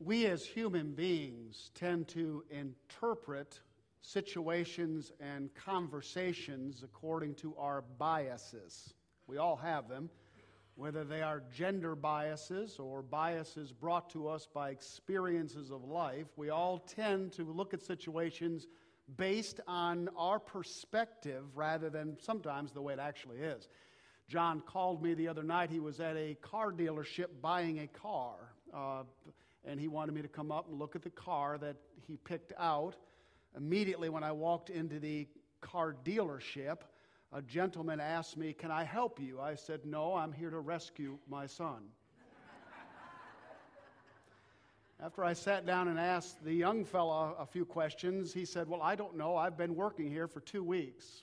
[0.00, 3.60] we as human beings tend to interpret
[4.00, 8.94] situations and conversations according to our biases.
[9.26, 10.08] We all have them,
[10.74, 16.28] whether they are gender biases or biases brought to us by experiences of life.
[16.36, 18.66] We all tend to look at situations
[19.18, 23.68] based on our perspective rather than sometimes the way it actually is.
[24.28, 25.70] John called me the other night.
[25.70, 28.36] He was at a car dealership buying a car.
[28.72, 29.02] Uh,
[29.64, 31.76] and he wanted me to come up and look at the car that
[32.06, 32.96] he picked out.
[33.56, 35.26] Immediately, when I walked into the
[35.60, 36.78] car dealership,
[37.32, 39.40] a gentleman asked me, Can I help you?
[39.40, 41.82] I said, No, I'm here to rescue my son.
[45.02, 48.82] After I sat down and asked the young fellow a few questions, he said, Well,
[48.82, 49.34] I don't know.
[49.34, 51.22] I've been working here for two weeks.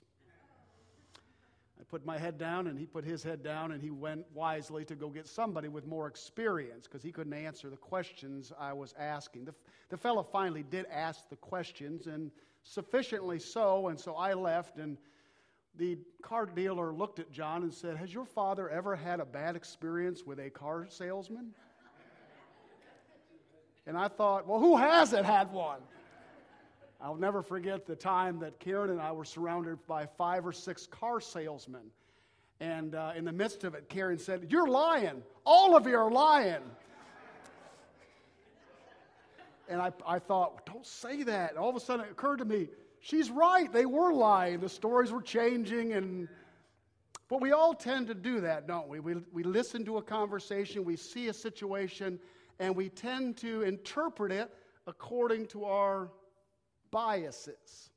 [1.89, 4.95] Put my head down, and he put his head down, and he went wisely to
[4.95, 9.45] go get somebody with more experience because he couldn't answer the questions I was asking.
[9.45, 9.55] The,
[9.89, 12.29] the fellow finally did ask the questions, and
[12.63, 14.97] sufficiently so, and so I left, and
[15.77, 19.55] the car dealer looked at John and said, Has your father ever had a bad
[19.55, 21.53] experience with a car salesman?
[23.85, 25.79] And I thought, Well, who hasn't had one?
[26.99, 30.87] I'll never forget the time that Karen and I were surrounded by five or six
[30.87, 31.91] car salesmen.
[32.59, 35.21] And uh, in the midst of it, Karen said, You're lying.
[35.45, 36.63] All of you are lying.
[39.69, 41.51] and I, I thought, Don't say that.
[41.51, 43.71] And all of a sudden, it occurred to me, She's right.
[43.71, 44.59] They were lying.
[44.59, 45.93] The stories were changing.
[45.93, 46.27] And,
[47.29, 48.99] but we all tend to do that, don't we?
[48.99, 49.17] we?
[49.31, 52.19] We listen to a conversation, we see a situation,
[52.57, 54.49] and we tend to interpret it
[54.87, 56.09] according to our
[56.91, 57.89] biases.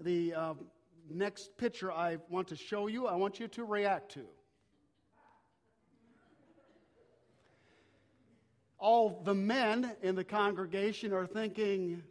[0.00, 0.54] The uh,
[1.10, 4.24] next picture I want to show you, I want you to react to.
[8.78, 12.02] All the men in the congregation are thinking,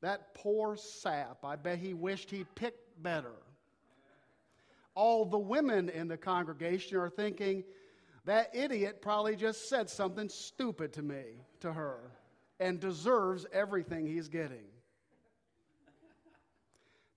[0.00, 3.34] that poor sap, I bet he wished he'd picked better.
[4.94, 7.64] All the women in the congregation are thinking,
[8.26, 11.22] that idiot probably just said something stupid to me,
[11.60, 12.17] to her
[12.60, 14.64] and deserves everything he's getting.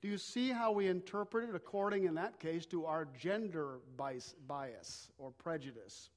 [0.02, 5.10] Do you see how we interpret it according, in that case, to our gender bias
[5.20, 6.10] or prejudice?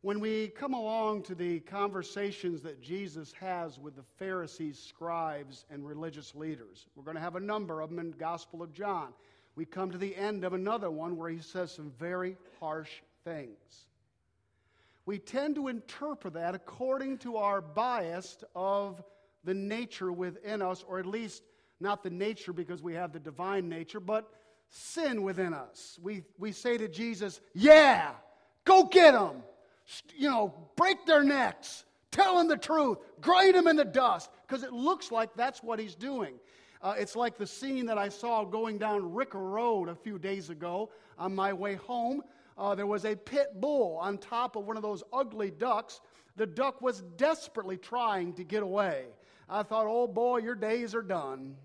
[0.00, 5.86] When we come along to the conversations that Jesus has with the Pharisees, scribes, and
[5.86, 9.12] religious leaders, we're going to have a number of them in the Gospel of John.
[9.54, 12.90] We come to the end of another one where he says some very harsh
[13.24, 13.86] things
[15.08, 19.02] we tend to interpret that according to our bias of
[19.42, 21.42] the nature within us, or at least
[21.80, 24.30] not the nature because we have the divine nature, but
[24.68, 25.98] sin within us.
[26.02, 28.10] We, we say to Jesus, Yeah,
[28.66, 29.42] go get them.
[30.14, 34.62] You know, break their necks, tell them the truth, grind them in the dust, because
[34.62, 36.34] it looks like that's what he's doing.
[36.82, 40.50] Uh, it's like the scene that I saw going down Ricker Road a few days
[40.50, 42.22] ago on my way home
[42.58, 46.00] uh, there was a pit bull on top of one of those ugly ducks.
[46.36, 49.04] The duck was desperately trying to get away.
[49.48, 51.56] I thought, oh boy, your days are done.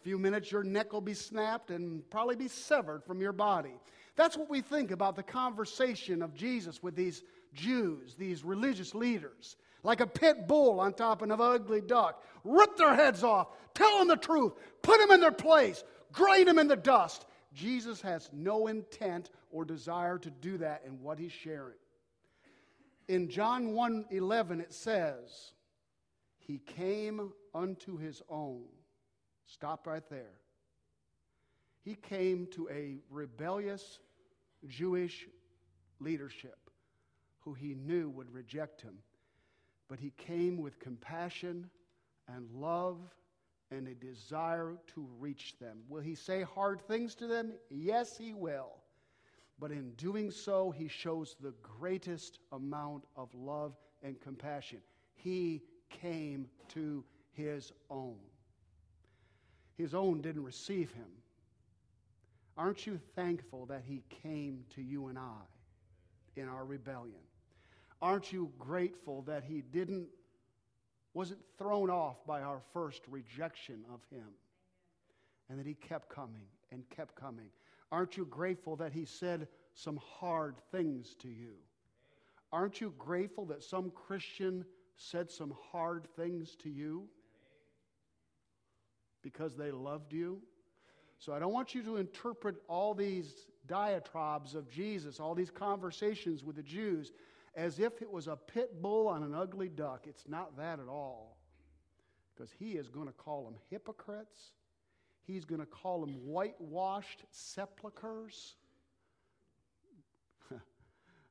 [0.00, 3.74] A few minutes, your neck will be snapped and probably be severed from your body.
[4.14, 7.22] That's what we think about the conversation of Jesus with these
[7.54, 9.56] Jews, these religious leaders.
[9.82, 12.22] Like a pit bull on top of an ugly duck.
[12.44, 13.48] Rip their heads off.
[13.74, 14.52] Tell them the truth.
[14.82, 15.82] Put them in their place.
[16.12, 17.26] Grind them in the dust.
[17.52, 21.78] Jesus has no intent or desire to do that in what he's sharing.
[23.08, 25.52] In John 1:11 it says,
[26.38, 28.68] "He came unto his own."
[29.44, 30.40] Stop right there.
[31.82, 33.98] He came to a rebellious
[34.66, 35.28] Jewish
[35.98, 36.70] leadership
[37.40, 39.02] who he knew would reject him.
[39.88, 41.70] But he came with compassion
[42.28, 43.14] and love
[43.72, 45.78] and a desire to reach them.
[45.88, 47.52] Will he say hard things to them?
[47.70, 48.74] Yes, he will.
[49.58, 54.78] But in doing so, he shows the greatest amount of love and compassion.
[55.14, 58.16] He came to his own.
[59.78, 61.08] His own didn't receive him.
[62.58, 65.40] Aren't you thankful that he came to you and I
[66.36, 67.20] in our rebellion?
[68.02, 70.08] Aren't you grateful that he didn't
[71.14, 74.28] wasn't thrown off by our first rejection of him.
[75.48, 77.48] And that he kept coming and kept coming.
[77.90, 81.54] Aren't you grateful that he said some hard things to you?
[82.52, 84.64] Aren't you grateful that some Christian
[84.96, 87.04] said some hard things to you
[89.22, 90.40] because they loved you?
[91.18, 96.42] So I don't want you to interpret all these diatribes of Jesus, all these conversations
[96.42, 97.12] with the Jews,
[97.54, 100.06] as if it was a pit bull on an ugly duck.
[100.08, 101.36] It's not that at all.
[102.34, 104.52] Because he is going to call them hypocrites,
[105.26, 108.54] he's going to call them whitewashed sepulchres.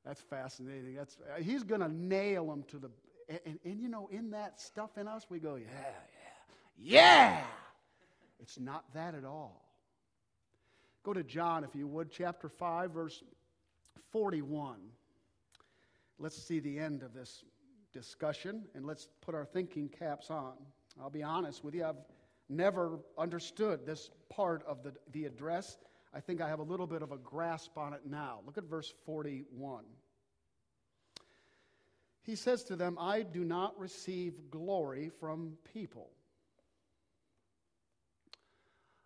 [0.06, 0.96] That's fascinating.
[0.96, 2.92] That's, he's going to nail them to the.
[3.28, 5.66] And, and, and, you know, in that stuff in us, we go, yeah,
[6.78, 7.44] yeah, yeah.
[8.40, 9.62] It's not that at all.
[11.04, 13.24] Go to John, if you would, chapter 5, verse
[14.12, 14.78] 41.
[16.20, 17.44] Let's see the end of this
[17.94, 20.54] discussion and let's put our thinking caps on.
[21.00, 21.96] I'll be honest with you, I've
[22.50, 25.78] never understood this part of the, the address.
[26.14, 28.40] I think I have a little bit of a grasp on it now.
[28.46, 29.84] Look at verse 41.
[32.24, 36.12] He says to them, I do not receive glory from people.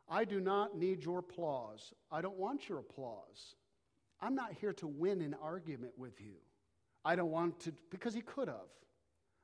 [0.10, 1.94] I do not need your applause.
[2.12, 3.56] I don't want your applause.
[4.22, 6.36] I'm not here to win an argument with you.
[7.06, 8.58] I don't want to, because he could have.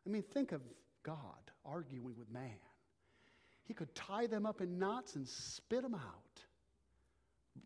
[0.05, 0.61] I mean, think of
[1.03, 1.15] God
[1.63, 2.57] arguing with man.
[3.65, 6.41] He could tie them up in knots and spit them out.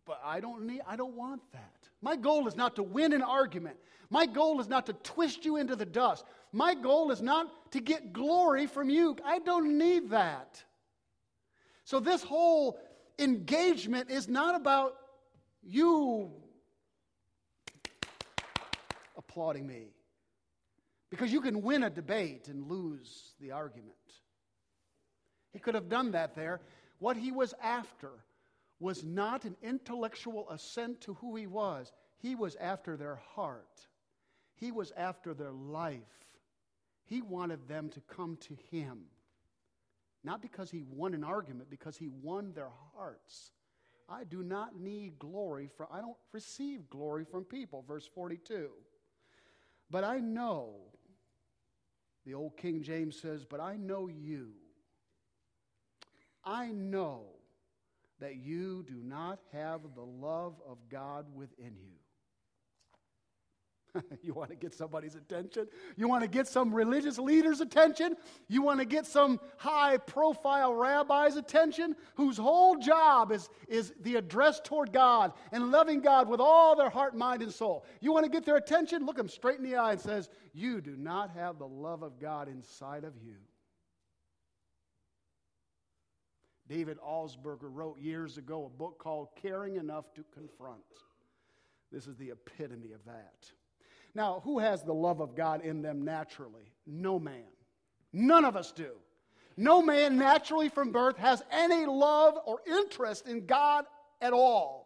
[0.06, 1.90] But I don't need, I don't want that.
[2.02, 3.78] My goal is not to win an argument.
[4.10, 6.26] My goal is not to twist you into the dust.
[6.52, 9.16] My goal is not to get glory from you.
[9.26, 10.64] I don't need that.
[11.86, 12.80] So, this whole
[13.18, 14.96] engagement is not about
[15.64, 16.32] you
[19.36, 19.88] applauding me.
[21.10, 23.94] Because you can win a debate and lose the argument.
[25.52, 26.62] He could have done that there.
[27.00, 28.12] What he was after
[28.80, 33.88] was not an intellectual assent to who he was, he was after their heart,
[34.56, 36.00] he was after their life.
[37.08, 39.04] He wanted them to come to him.
[40.24, 43.52] Not because he won an argument, because he won their hearts.
[44.10, 47.86] I do not need glory from, I don't receive glory from people.
[47.88, 48.70] Verse 42.
[49.90, 50.76] But I know,
[52.26, 54.52] the old King James says, but I know you.
[56.44, 57.26] I know
[58.20, 61.98] that you do not have the love of God within you.
[64.22, 65.68] you want to get somebody's attention?
[65.96, 68.16] You want to get some religious leader's attention?
[68.48, 74.16] You want to get some high profile rabbi's attention whose whole job is, is the
[74.16, 77.86] address toward God and loving God with all their heart, mind, and soul.
[78.02, 79.06] You want to get their attention?
[79.06, 82.20] Look them straight in the eye and says, You do not have the love of
[82.20, 83.36] God inside of you.
[86.68, 90.82] David Augsburger wrote years ago a book called Caring Enough to Confront.
[91.92, 93.52] This is the epitome of that.
[94.16, 96.72] Now, who has the love of God in them naturally?
[96.88, 97.44] No man.
[98.14, 98.92] None of us do.
[99.58, 103.86] No man naturally from birth has any love or interest in God
[104.22, 104.86] at all.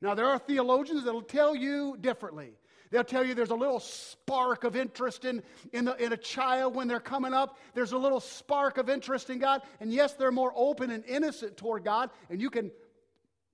[0.00, 2.52] Now, there are theologians that will tell you differently.
[2.90, 5.42] They'll tell you there's a little spark of interest in,
[5.72, 7.58] in, the, in, a child when they're coming up.
[7.74, 9.62] There's a little spark of interest in God.
[9.80, 12.70] And yes, they're more open and innocent toward God, and you can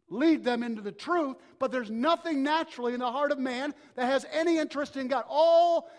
[0.09, 4.07] lead them into the truth, but there's nothing naturally in the heart of man that
[4.07, 5.25] has any interest in God.
[5.29, 5.91] All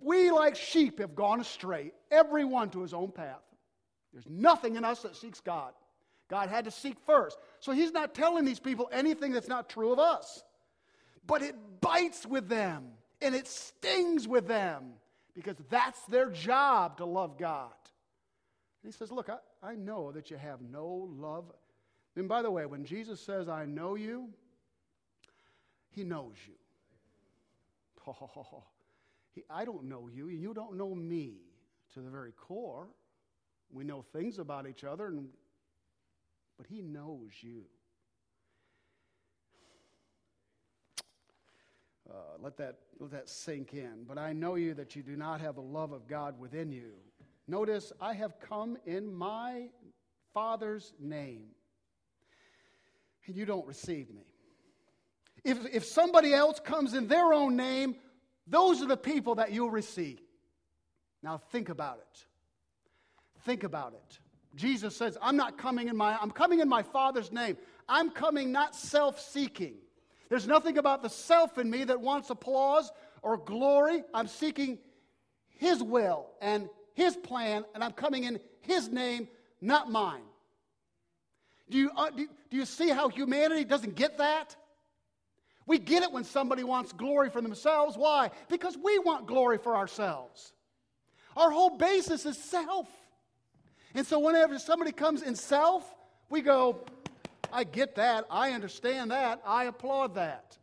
[0.00, 3.42] we, like sheep, have gone astray, every one to his own path.
[4.12, 5.72] There's nothing in us that seeks God.
[6.28, 7.38] God had to seek first.
[7.60, 10.42] So he's not telling these people anything that's not true of us.
[11.26, 12.84] But it bites with them
[13.20, 14.92] and it stings with them
[15.34, 17.72] because that's their job to love God.
[18.82, 21.50] And he says, Look, I, I know that you have no love
[22.16, 24.28] and by the way, when Jesus says, I know you,
[25.90, 26.54] he knows you.
[28.06, 28.62] Oh,
[29.34, 31.34] he, I don't know you, and you don't know me
[31.94, 32.88] to the very core.
[33.72, 35.28] We know things about each other, and,
[36.56, 37.62] but he knows you.
[42.08, 44.04] Uh, let, that, let that sink in.
[44.06, 46.92] But I know you that you do not have the love of God within you.
[47.48, 49.68] Notice, I have come in my
[50.32, 51.46] Father's name
[53.26, 54.26] and you don't receive me.
[55.44, 57.96] If, if somebody else comes in their own name,
[58.46, 60.20] those are the people that you'll receive.
[61.22, 62.24] Now think about it.
[63.44, 64.18] Think about it.
[64.54, 67.56] Jesus says, I'm not coming in my, I'm coming in my Father's name.
[67.88, 69.74] I'm coming not self seeking.
[70.28, 72.90] There's nothing about the self in me that wants applause
[73.22, 74.02] or glory.
[74.14, 74.78] I'm seeking
[75.48, 79.28] His will and His plan, and I'm coming in His name,
[79.60, 80.22] not mine.
[81.70, 84.56] Do you, uh, do, do you see how humanity doesn't get that?
[85.66, 87.96] We get it when somebody wants glory for themselves.
[87.96, 88.30] Why?
[88.48, 90.52] Because we want glory for ourselves.
[91.36, 92.88] Our whole basis is self.
[93.94, 95.90] And so whenever somebody comes in self,
[96.28, 96.84] we go,
[97.52, 98.26] I get that.
[98.30, 99.40] I understand that.
[99.46, 100.58] I applaud that.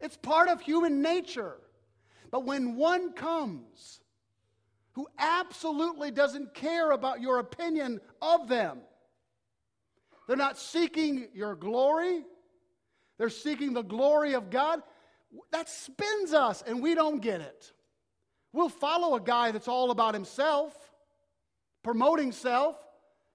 [0.00, 1.56] It's part of human nature.
[2.30, 4.00] But when one comes
[4.92, 8.78] who absolutely doesn't care about your opinion of them,
[10.26, 12.24] they're not seeking your glory,
[13.18, 14.82] they're seeking the glory of God.
[15.52, 17.72] That spins us, and we don't get it.
[18.52, 20.74] We'll follow a guy that's all about himself,
[21.82, 22.76] promoting self,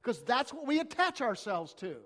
[0.01, 1.97] because that's what we attach ourselves to.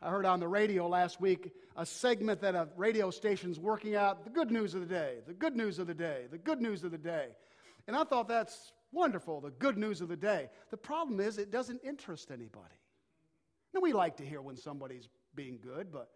[0.00, 4.24] I heard on the radio last week a segment that a radio station's working out
[4.24, 6.84] the good news of the day, the good news of the day, the good news
[6.84, 7.28] of the day.
[7.86, 10.50] And I thought that's wonderful, the good news of the day.
[10.70, 12.74] The problem is it doesn't interest anybody.
[13.74, 16.08] Now, we like to hear when somebody's being good, but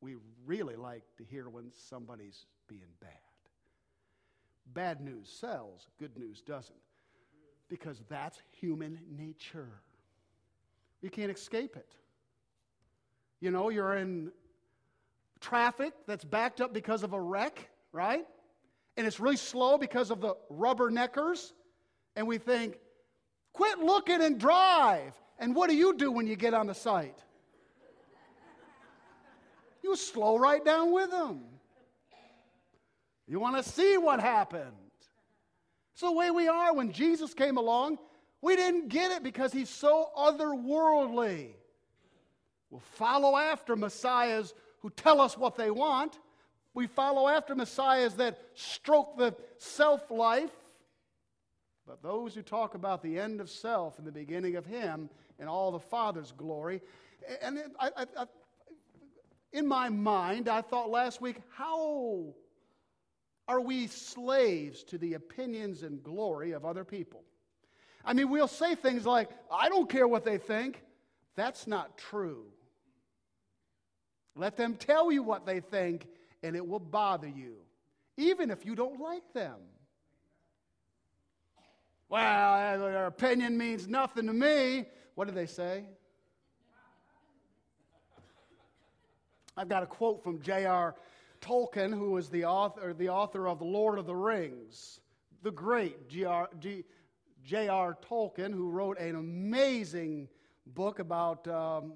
[0.00, 3.10] we really like to hear when somebody's being bad.
[4.74, 6.74] Bad news sells, good news doesn't.
[7.68, 9.68] Because that's human nature.
[11.02, 11.94] You can't escape it.
[13.40, 14.32] You know, you're in
[15.40, 18.26] traffic that's backed up because of a wreck, right?
[18.96, 21.52] And it's really slow because of the rubberneckers.
[22.16, 22.78] And we think,
[23.52, 25.14] quit looking and drive.
[25.42, 27.18] And what do you do when you get on the site?
[29.82, 31.40] You slow right down with them.
[33.26, 34.70] You want to see what happened.
[35.94, 36.72] It's the way we are.
[36.72, 37.98] When Jesus came along,
[38.40, 41.48] we didn't get it because he's so otherworldly.
[42.70, 46.20] We'll follow after messiahs who tell us what they want.
[46.72, 50.52] We follow after messiahs that stroke the self life.
[51.84, 55.48] But those who talk about the end of self and the beginning of Him and
[55.48, 56.80] all the Father's glory,
[57.40, 58.24] and I, I, I,
[59.52, 62.34] in my mind, I thought last week, how
[63.48, 67.22] are we slaves to the opinions and glory of other people?
[68.04, 70.82] I mean, we'll say things like, I don't care what they think.
[71.36, 72.46] That's not true.
[74.34, 76.06] Let them tell you what they think,
[76.42, 77.56] and it will bother you,
[78.16, 79.58] even if you don't like them.
[82.08, 84.86] Well, their opinion means nothing to me.
[85.14, 85.84] What do they say?
[89.56, 90.94] I've got a quote from J.R.
[91.42, 95.00] Tolkien, who was the author, the author of The Lord of the Rings,
[95.42, 96.48] the great J.R.
[98.08, 100.28] Tolkien, who wrote an amazing
[100.66, 101.94] book about um,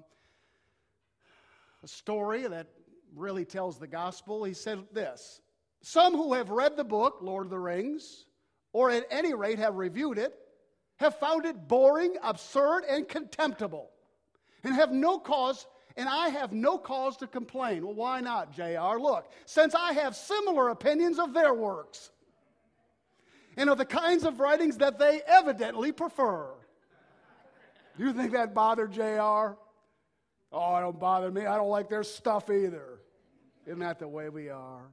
[1.83, 2.67] a story that
[3.15, 4.43] really tells the gospel.
[4.43, 5.41] He said this
[5.81, 8.25] Some who have read the book, Lord of the Rings,
[8.73, 10.35] or at any rate have reviewed it,
[10.97, 13.89] have found it boring, absurd, and contemptible,
[14.63, 15.65] and have no cause
[15.97, 17.83] and I have no cause to complain.
[17.83, 18.99] Well, why not, JR?
[18.99, 22.11] Look, since I have similar opinions of their works
[23.57, 26.51] and of the kinds of writings that they evidently prefer.
[27.97, 29.57] Do you think that bothered JR?
[30.51, 31.47] Oh, it don't bother me.
[31.47, 32.99] I don't like their stuff either.
[33.65, 34.91] Isn't that the way we are?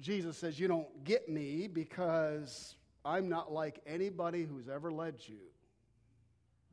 [0.00, 5.38] Jesus says, You don't get me because I'm not like anybody who's ever led you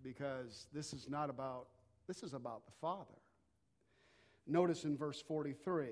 [0.04, 1.68] because this is not about,
[2.08, 3.06] this is about the Father.
[4.48, 5.88] Notice in verse 43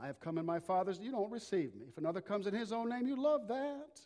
[0.00, 1.84] I have come in my Father's, you don't receive me.
[1.88, 4.00] If another comes in his own name, you love that.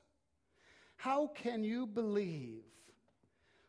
[0.96, 2.62] How can you believe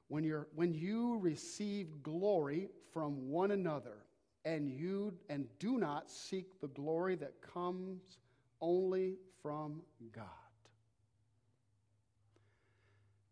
[0.08, 3.98] when, you're, when you receive glory from one another
[4.46, 8.20] and you and do not seek the glory that comes
[8.62, 9.82] only from
[10.14, 10.26] God?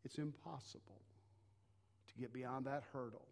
[0.04, 1.02] It's impossible
[2.08, 3.28] to get beyond that hurdle.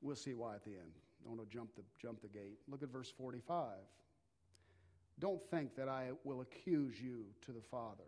[0.00, 0.92] We'll see why at the end.
[1.24, 2.58] I want to jump the, jump the gate.
[2.68, 3.68] Look at verse 45.
[5.18, 8.04] Don't think that I will accuse you to the Father.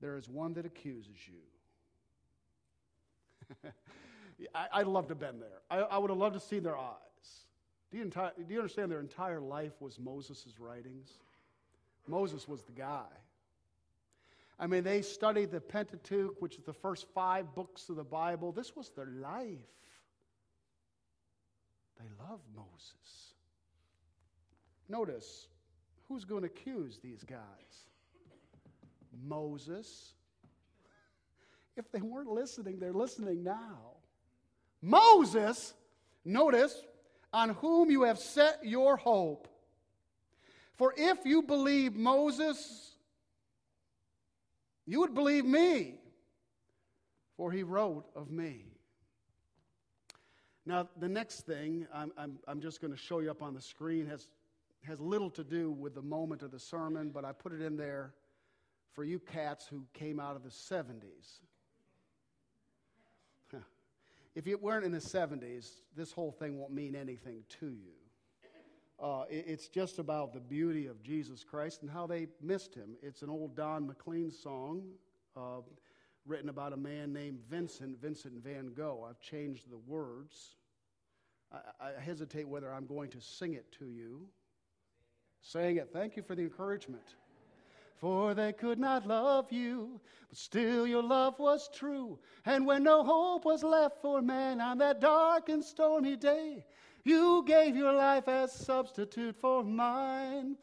[0.00, 1.40] There is one that accuses you.
[4.54, 5.62] I, would love to have been there.
[5.70, 6.94] I, I, would have loved to see their eyes.
[7.90, 11.18] Do you, enti- do you understand their entire life was Moses' writings?
[12.06, 13.06] Moses was the guy.
[14.60, 18.52] I mean, they studied the Pentateuch, which is the first five books of the Bible.
[18.52, 19.58] This was their life.
[21.98, 23.34] They love Moses.
[24.88, 25.48] Notice
[26.08, 27.40] who's going to accuse these guys?
[29.26, 30.14] Moses.
[31.76, 33.97] If they weren't listening, they're listening now.
[34.80, 35.74] Moses,
[36.24, 36.82] notice,
[37.32, 39.48] on whom you have set your hope.
[40.76, 42.92] For if you believe Moses,
[44.86, 45.96] you would believe me,
[47.36, 48.64] for he wrote of me.
[50.64, 53.60] Now, the next thing I'm, I'm, I'm just going to show you up on the
[53.60, 54.28] screen has,
[54.84, 57.76] has little to do with the moment of the sermon, but I put it in
[57.76, 58.12] there
[58.92, 61.40] for you cats who came out of the 70s.
[64.38, 67.90] If it weren't in the 70s, this whole thing won't mean anything to you.
[69.02, 72.90] Uh, it, it's just about the beauty of Jesus Christ and how they missed him.
[73.02, 74.84] It's an old Don McLean song
[75.36, 75.62] uh,
[76.24, 79.04] written about a man named Vincent, Vincent van Gogh.
[79.10, 80.54] I've changed the words.
[81.52, 84.20] I, I hesitate whether I'm going to sing it to you.
[85.40, 85.90] Saying it.
[85.92, 87.02] Thank you for the encouragement.
[88.00, 92.18] For they could not love you, but still your love was true.
[92.44, 96.64] And when no hope was left for man on that dark and stormy day,
[97.04, 100.56] you gave your life as substitute for mine.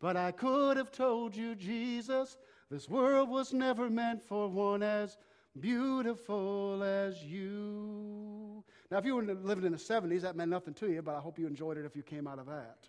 [0.00, 2.36] But I could have told you, Jesus,
[2.70, 5.16] this world was never meant for one as
[5.58, 8.64] beautiful as you.
[8.90, 11.20] Now, if you were living in the 70s, that meant nothing to you, but I
[11.20, 12.88] hope you enjoyed it if you came out of that.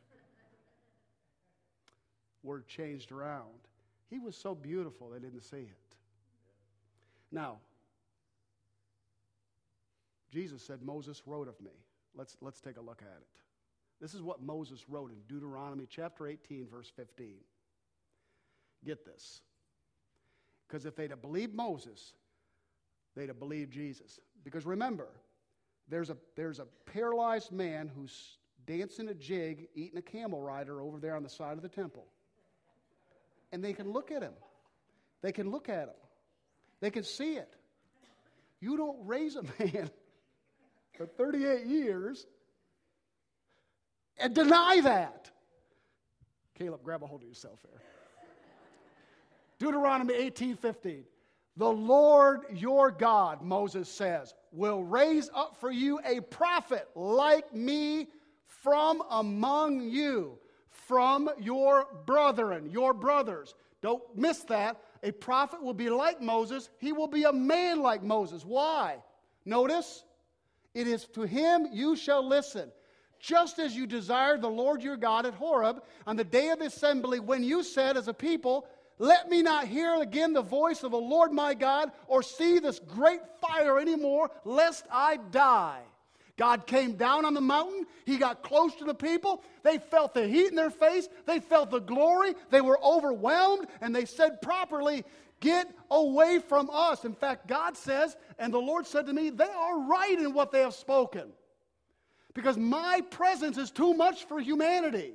[2.42, 3.60] Word changed around.
[4.14, 5.96] He was so beautiful, they didn't see it.
[7.32, 7.58] Now,
[10.32, 11.72] Jesus said, Moses wrote of me.
[12.16, 13.28] Let's, let's take a look at it.
[14.00, 17.38] This is what Moses wrote in Deuteronomy chapter 18, verse 15.
[18.86, 19.42] Get this.
[20.68, 22.14] Because if they'd have believed Moses,
[23.16, 24.20] they'd have believed Jesus.
[24.44, 25.08] Because remember,
[25.90, 31.00] there's a, there's a paralyzed man who's dancing a jig, eating a camel rider over
[31.00, 32.06] there on the side of the temple.
[33.54, 34.34] And they can look at him.
[35.22, 35.96] They can look at him.
[36.82, 37.56] They can see it.
[38.60, 39.90] You don't raise a man
[40.98, 42.26] for 38 years
[44.18, 45.30] and deny that.
[46.58, 47.82] Caleb, grab a hold of yourself there.
[49.60, 51.04] Deuteronomy 18 15.
[51.56, 58.08] The Lord your God, Moses says, will raise up for you a prophet like me
[58.48, 60.40] from among you,
[60.74, 63.56] from your brethren, your brothers.
[63.82, 64.82] Don't miss that.
[65.04, 68.44] A prophet will be like Moses, he will be a man like Moses.
[68.44, 68.98] Why?
[69.46, 70.04] Notice,
[70.74, 72.72] it is to him you shall listen.
[73.20, 76.66] Just as you desired the Lord your God at Horeb on the day of the
[76.66, 78.68] assembly, when you said as a people,
[79.00, 82.80] let me not hear again the voice of the Lord my God or see this
[82.80, 85.82] great fire anymore, lest I die.
[86.38, 87.86] God came down on the mountain.
[88.06, 89.44] He got close to the people.
[89.62, 91.08] They felt the heat in their face.
[91.28, 92.34] They felt the glory.
[92.50, 93.68] They were overwhelmed.
[93.82, 95.04] And they said properly,
[95.40, 97.04] Get away from us.
[97.04, 100.52] In fact, God says, and the Lord said to me, They are right in what
[100.52, 101.34] they have spoken.
[102.34, 105.14] Because my presence is too much for humanity.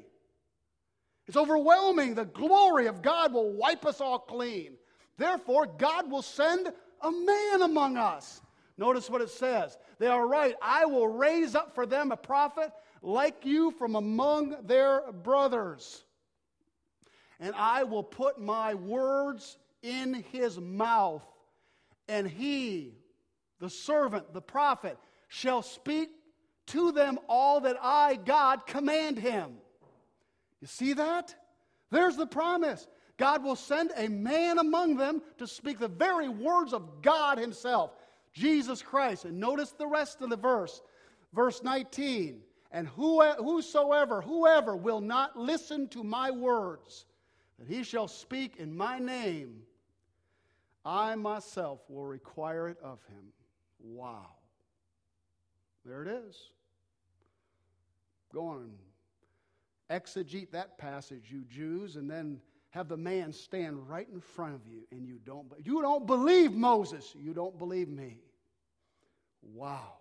[1.27, 2.15] It's overwhelming.
[2.15, 4.75] The glory of God will wipe us all clean.
[5.17, 8.41] Therefore, God will send a man among us.
[8.77, 9.77] Notice what it says.
[9.99, 10.55] They are right.
[10.63, 12.71] I will raise up for them a prophet
[13.03, 16.05] like you from among their brothers.
[17.41, 21.25] And I will put my words in his mouth,
[22.09, 22.95] and he,
[23.61, 26.11] the servant, the prophet, shall speak
[26.67, 29.59] to them all that I, God, command him.
[30.61, 31.35] You see that?
[31.91, 32.87] There's the promise.
[33.17, 37.91] God will send a man among them to speak the very words of God Himself,
[38.39, 39.25] Jesus Christ.
[39.25, 40.81] And notice the rest of the verse,
[41.33, 42.41] verse 19.
[42.71, 47.07] And whosoever, whoever will not listen to my words,
[47.59, 49.63] that he shall speak in my name,
[50.85, 53.33] I myself will require it of him.
[53.81, 54.27] Wow.
[55.85, 56.37] There it is.
[58.33, 58.71] Go on
[59.91, 64.67] exegete that passage, you Jews, and then have the man stand right in front of
[64.67, 68.19] you and you don't you don't believe Moses, you don't believe me.
[69.43, 69.95] Wow.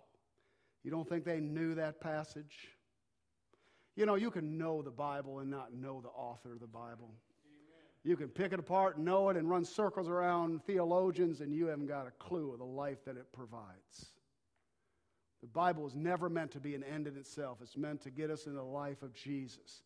[0.82, 2.68] You don't think they knew that passage?
[3.96, 7.10] You know, you can know the Bible and not know the author of the Bible.
[8.04, 11.88] You can pick it apart, know it, and run circles around theologians, and you haven't
[11.88, 14.12] got a clue of the life that it provides.
[15.40, 17.58] The Bible is never meant to be an end in itself.
[17.60, 19.82] It's meant to get us into the life of Jesus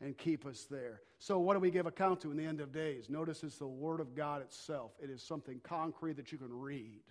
[0.00, 1.02] and keep us there.
[1.18, 3.08] So, what do we give account to in the end of days?
[3.08, 7.02] Notice it's the Word of God itself, it is something concrete that you can read.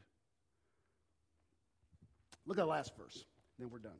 [2.49, 3.25] Look at the last verse,
[3.59, 3.99] then we're done.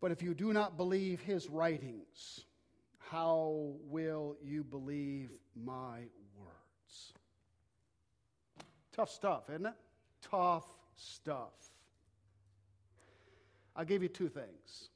[0.00, 2.40] But if you do not believe his writings,
[2.98, 6.00] how will you believe my
[6.36, 7.12] words?
[8.90, 9.74] Tough stuff, isn't it?
[10.28, 11.52] Tough stuff.
[13.76, 14.88] I'll give you two things.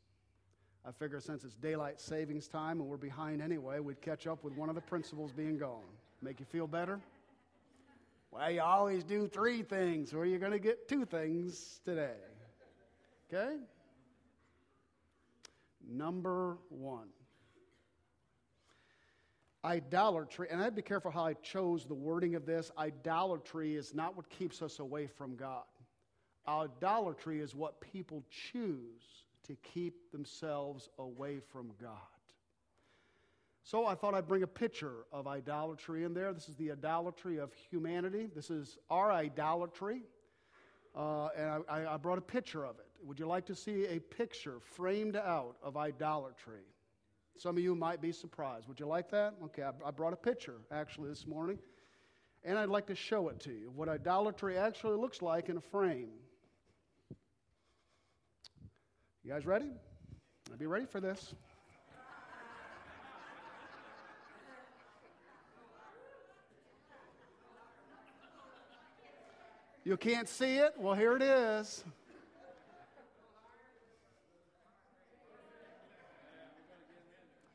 [0.84, 4.56] I figure since it's daylight savings time and we're behind anyway, we'd catch up with
[4.56, 5.84] one of the principles being gone.
[6.22, 6.98] Make you feel better?
[8.30, 12.16] Well, you always do three things, or you're going to get two things today.
[13.32, 13.56] Okay?
[15.86, 17.08] Number one
[19.64, 22.70] idolatry, and I'd be careful how I chose the wording of this.
[22.78, 25.64] Idolatry is not what keeps us away from God.
[26.46, 32.17] idolatry is what people choose to keep themselves away from God.
[33.70, 36.32] So I thought I'd bring a picture of idolatry in there.
[36.32, 38.30] This is the idolatry of humanity.
[38.34, 40.04] This is our idolatry.
[40.96, 42.86] Uh, and I, I brought a picture of it.
[43.04, 46.62] Would you like to see a picture framed out of idolatry?
[47.36, 48.66] Some of you might be surprised.
[48.68, 49.34] Would you like that?
[49.44, 51.58] Okay, I, I brought a picture actually this morning.
[52.44, 55.60] And I'd like to show it to you what idolatry actually looks like in a
[55.60, 56.08] frame.
[59.22, 59.72] You guys ready?
[60.50, 61.34] I'll be ready for this.
[69.88, 70.74] You can't see it?
[70.76, 71.82] Well, here it is.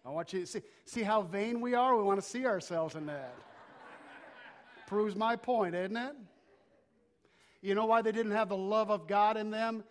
[0.04, 1.96] I want you to see, see how vain we are.
[1.96, 3.36] We want to see ourselves in that.
[4.88, 6.16] Proves my point, isn't it?
[7.62, 9.84] You know why they didn't have the love of God in them?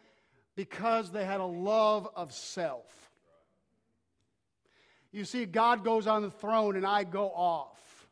[0.56, 3.12] Because they had a love of self.
[5.12, 8.08] You see, God goes on the throne and I go off.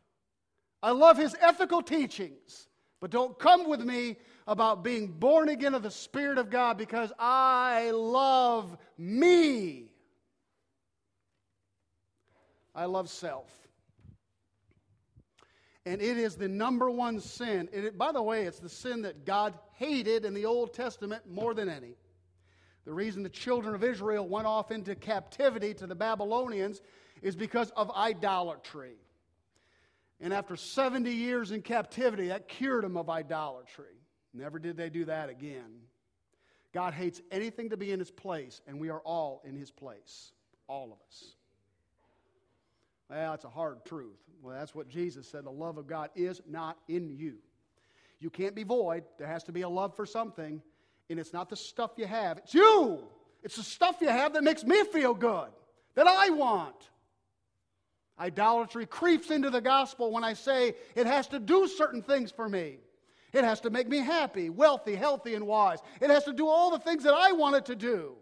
[0.81, 2.69] I love his ethical teachings.
[3.01, 7.13] But don't come with me about being born again of the Spirit of God because
[7.19, 9.93] I love me.
[12.75, 13.51] I love self.
[15.87, 17.71] And it is the number one sin.
[17.73, 21.55] It, by the way, it's the sin that God hated in the Old Testament more
[21.55, 21.95] than any.
[22.85, 26.83] The reason the children of Israel went off into captivity to the Babylonians
[27.23, 28.97] is because of idolatry.
[30.21, 33.97] And after 70 years in captivity, that cured them of idolatry.
[34.35, 35.81] Never did they do that again.
[36.73, 40.33] God hates anything to be in his place, and we are all in his place.
[40.69, 41.35] All of us.
[43.09, 44.21] Well, it's a hard truth.
[44.41, 45.45] Well, that's what Jesus said.
[45.45, 47.39] The love of God is not in you.
[48.21, 49.03] You can't be void.
[49.19, 50.63] There has to be a love for something,
[51.09, 53.01] and it's not the stuff you have, it's you.
[53.43, 55.49] It's the stuff you have that makes me feel good,
[55.95, 56.91] that I want.
[58.21, 62.49] Idolatry creeps into the gospel when I say it has to do certain things for
[62.49, 62.77] me.
[63.33, 65.79] It has to make me happy, wealthy, healthy, and wise.
[66.03, 68.17] It has to do all the things that I want it to do.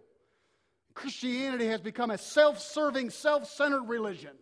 [0.95, 4.37] Christianity has become a self serving, self centered religion.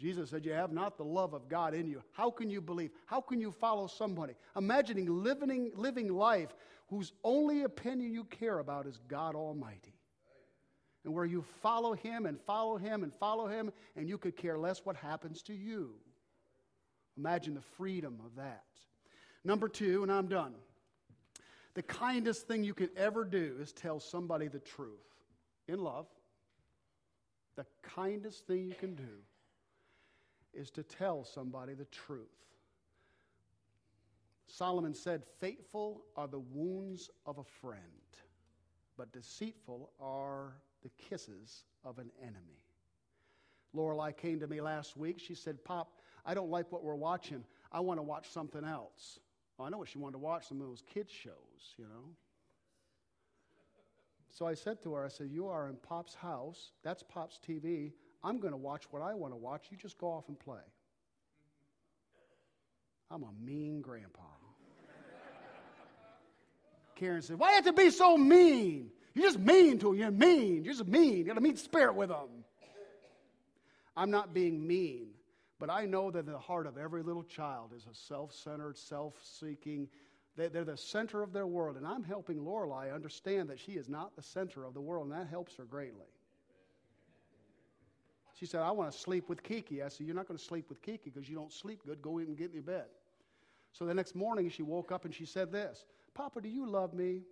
[0.00, 2.02] Jesus said, You have not the love of God in you.
[2.12, 2.90] How can you believe?
[3.06, 4.34] How can you follow somebody?
[4.56, 6.54] Imagining living, living life
[6.88, 9.95] whose only opinion you care about is God Almighty
[11.06, 14.58] and where you follow him and follow him and follow him, and you could care
[14.58, 15.94] less what happens to you.
[17.16, 18.64] Imagine the freedom of that.
[19.44, 20.52] Number two, and I'm done.
[21.74, 24.90] The kindest thing you can ever do is tell somebody the truth
[25.68, 26.08] in love.
[27.54, 29.22] The kindest thing you can do
[30.52, 32.26] is to tell somebody the truth.
[34.48, 37.80] Solomon said, Faithful are the wounds of a friend,
[38.96, 40.54] but deceitful are
[40.86, 42.62] the kisses of an enemy.
[43.72, 45.18] Lorelei came to me last week.
[45.18, 47.44] She said, Pop, I don't like what we're watching.
[47.72, 49.18] I want to watch something else.
[49.58, 52.14] Well, I know what she wanted to watch, some of those kids' shows, you know.
[54.28, 56.72] So I said to her, I said, You are in Pop's house.
[56.84, 57.92] That's Pop's TV.
[58.22, 59.66] I'm going to watch what I want to watch.
[59.70, 60.62] You just go off and play.
[63.10, 64.22] I'm a mean grandpa.
[66.94, 68.90] Karen said, Why you have to be so mean?
[69.16, 69.96] You're just mean to them.
[69.96, 70.62] You're mean.
[70.62, 71.16] You're just mean.
[71.16, 72.44] You got a mean spirit with them.
[73.96, 75.06] I'm not being mean,
[75.58, 79.14] but I know that the heart of every little child is a self centered, self
[79.24, 79.88] seeking.
[80.36, 81.78] They're the center of their world.
[81.78, 85.18] And I'm helping Lorelei understand that she is not the center of the world, and
[85.18, 86.04] that helps her greatly.
[88.34, 89.82] She said, I want to sleep with Kiki.
[89.82, 92.02] I said, You're not going to sleep with Kiki because you don't sleep good.
[92.02, 92.84] Go in and get in your bed.
[93.72, 96.92] So the next morning, she woke up and she said this Papa, do you love
[96.92, 97.22] me?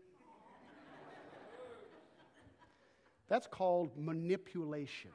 [3.29, 5.11] That's called manipulation.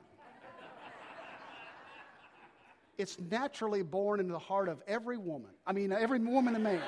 [2.97, 5.51] it's naturally born into the heart of every woman.
[5.65, 6.81] I mean, every woman and man.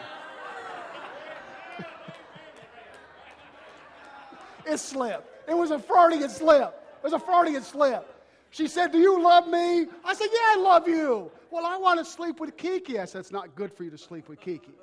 [4.65, 5.49] it slipped.
[5.49, 6.75] It was a Freudian slip.
[6.97, 8.07] It was a Freudian slip.
[8.49, 9.87] She said, Do you love me?
[10.03, 11.31] I said, Yeah, I love you.
[11.51, 12.99] Well, I want to sleep with Kiki.
[12.99, 14.73] I said, It's not good for you to sleep with Kiki.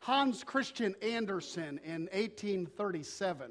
[0.00, 3.50] Hans Christian Andersen in 1837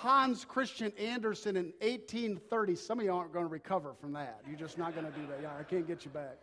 [0.00, 2.74] Hans Christian Andersen in 1830.
[2.74, 4.40] Some of you aren't going to recover from that.
[4.48, 5.40] You're just not going to do that.
[5.42, 6.38] Yeah, I can't get you back.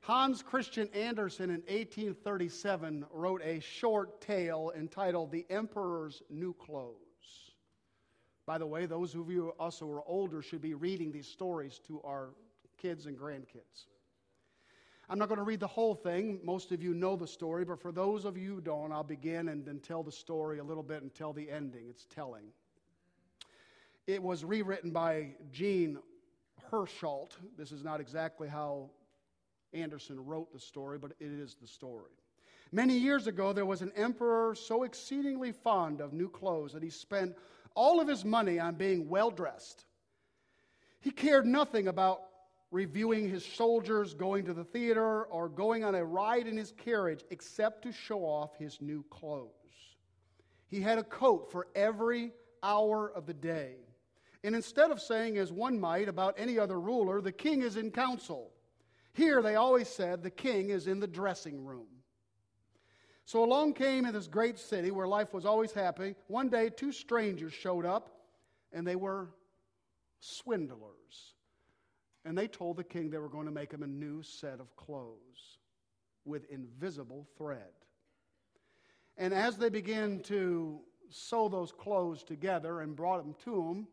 [0.00, 6.94] Hans Christian Andersen in 1837 wrote a short tale entitled The Emperor's New Clothes.
[8.46, 11.82] By the way, those of you also who are older should be reading these stories
[11.88, 12.30] to our
[12.78, 13.84] kids and grandkids.
[15.10, 16.40] I'm not going to read the whole thing.
[16.42, 19.50] Most of you know the story, but for those of you who don't, I'll begin
[19.50, 21.84] and then tell the story a little bit and tell the ending.
[21.90, 22.44] It's telling.
[24.08, 25.98] It was rewritten by Jean
[26.72, 27.32] Hersholt.
[27.58, 28.88] This is not exactly how
[29.74, 32.12] Andersen wrote the story, but it is the story.
[32.72, 36.88] Many years ago, there was an emperor so exceedingly fond of new clothes that he
[36.88, 37.36] spent
[37.74, 39.84] all of his money on being well dressed.
[41.00, 42.22] He cared nothing about
[42.70, 47.24] reviewing his soldiers, going to the theater, or going on a ride in his carriage
[47.28, 49.50] except to show off his new clothes.
[50.66, 53.76] He had a coat for every hour of the day.
[54.44, 57.90] And instead of saying, as one might about any other ruler, the king is in
[57.90, 58.52] council,
[59.12, 61.86] here they always said the king is in the dressing room.
[63.24, 66.14] So along came in this great city where life was always happy.
[66.28, 68.10] One day, two strangers showed up,
[68.72, 69.28] and they were
[70.20, 71.34] swindlers.
[72.24, 74.74] And they told the king they were going to make him a new set of
[74.76, 75.58] clothes
[76.24, 77.72] with invisible thread.
[79.16, 83.88] And as they began to sew those clothes together and brought them to him,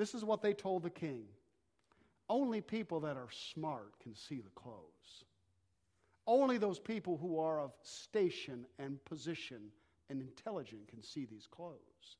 [0.00, 1.24] this is what they told the king
[2.28, 5.24] Only people that are smart can see the clothes.
[6.26, 9.72] Only those people who are of station and position
[10.08, 12.16] and intelligent can see these clothes.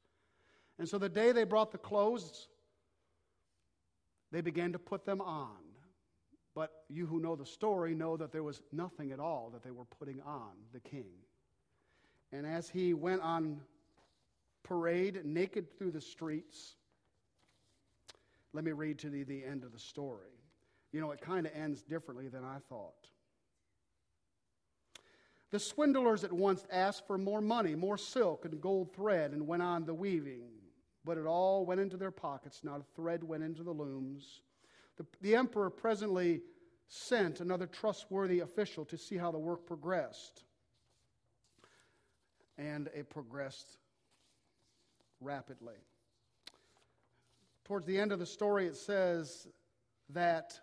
[0.78, 2.48] And so the day they brought the clothes,
[4.32, 5.56] they began to put them on.
[6.54, 9.70] But you who know the story know that there was nothing at all that they
[9.70, 11.12] were putting on the king.
[12.32, 13.60] And as he went on
[14.64, 16.76] parade naked through the streets,
[18.52, 20.30] let me read to you the end of the story.
[20.92, 23.08] You know, it kind of ends differently than I thought.
[25.50, 29.62] The swindlers at once asked for more money, more silk and gold thread, and went
[29.62, 30.60] on the weaving
[31.04, 32.60] but it all went into their pockets.
[32.62, 34.42] Not a thread went into the looms.
[34.96, 36.42] The, the emperor presently
[36.88, 40.44] sent another trustworthy official to see how the work progressed.
[42.58, 43.78] And it progressed
[45.20, 45.76] rapidly.
[47.70, 49.46] Towards the end of the story, it says
[50.08, 50.58] that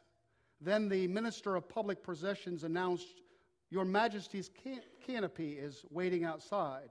[0.59, 3.21] then the minister of public possessions announced,
[3.69, 6.89] Your Majesty's can- canopy is waiting outside.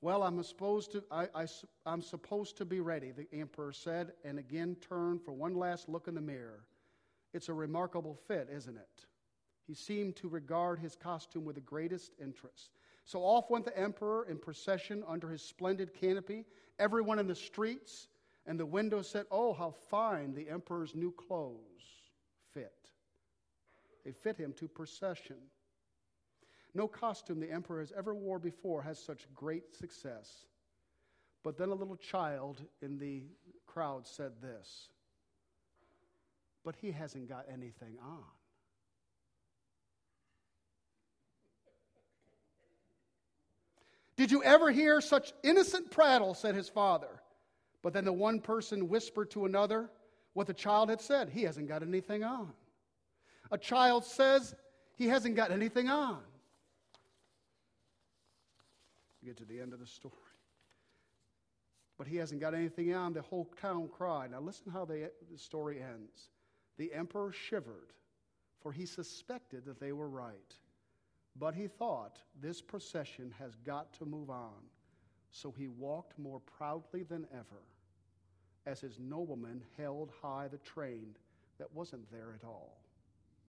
[0.00, 1.46] Well, I'm supposed to, I, I,
[1.86, 6.08] I'm supposed to be ready, the emperor said, and again turned for one last look
[6.08, 6.64] in the mirror.
[7.32, 9.06] It's a remarkable fit, isn't it?
[9.68, 12.70] He seemed to regard his costume with the greatest interest.
[13.04, 16.44] So off went the emperor in procession under his splendid canopy.
[16.80, 18.08] Everyone in the streets
[18.46, 21.60] and the window said, Oh, how fine the emperor's new clothes
[22.52, 22.90] fit.
[24.04, 25.36] They fit him to procession.
[26.74, 30.44] No costume the emperor has ever wore before has such great success.
[31.42, 33.22] But then a little child in the
[33.66, 34.88] crowd said this
[36.64, 38.24] But he hasn't got anything on.
[44.16, 46.34] Did you ever hear such innocent prattle?
[46.34, 47.20] said his father.
[47.84, 49.90] But then the one person whispered to another
[50.32, 52.50] what the child had said He hasn't got anything on.
[53.52, 54.54] A child says
[54.96, 56.18] he hasn't got anything on
[59.20, 60.14] We get to the end of the story.
[61.98, 63.12] But he hasn't got anything on.
[63.12, 64.32] The whole town cried.
[64.32, 66.30] Now, listen how the, the story ends.
[66.78, 67.92] The emperor shivered,
[68.60, 70.54] for he suspected that they were right.
[71.36, 74.70] But he thought, this procession has got to move on.
[75.30, 77.62] So he walked more proudly than ever,
[78.66, 81.14] as his noblemen held high the train
[81.58, 82.83] that wasn't there at all.